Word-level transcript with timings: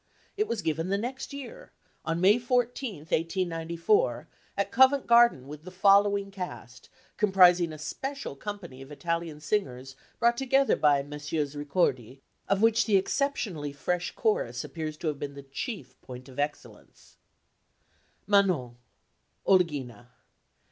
It 0.35 0.47
was 0.47 0.63
given 0.63 0.89
the 0.89 0.97
next 0.97 1.31
year, 1.31 1.73
on 2.03 2.19
May 2.19 2.39
14, 2.39 3.01
1894, 3.01 4.27
at 4.57 4.71
Covent 4.71 5.05
Garden 5.05 5.47
with 5.47 5.61
the 5.63 5.69
following 5.69 6.31
cast, 6.31 6.89
comprising 7.17 7.71
a 7.71 7.77
special 7.77 8.35
company 8.35 8.81
of 8.81 8.91
Italian 8.91 9.39
singers 9.39 9.95
brought 10.17 10.37
together 10.37 10.75
by 10.75 11.03
Messrs. 11.03 11.55
Ricordi, 11.55 12.21
of 12.49 12.63
which 12.63 12.85
the 12.85 12.97
exceptionally 12.97 13.71
fresh 13.73 14.09
chorus 14.15 14.63
appears 14.63 14.97
to 14.97 15.07
have 15.07 15.19
been 15.19 15.35
the 15.35 15.43
chief 15.43 16.01
point 16.01 16.27
of 16.27 16.39
excellence: 16.39 17.17
Manon 18.25 18.77
OLGHINA. 19.45 20.09